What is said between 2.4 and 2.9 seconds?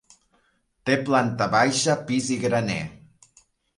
graner.